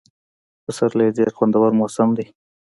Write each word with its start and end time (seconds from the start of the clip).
پسرلی 0.63 1.07
ډېر 1.17 1.29
خوندور 1.35 1.69
موسم 1.79 2.09
دی. 2.17 2.25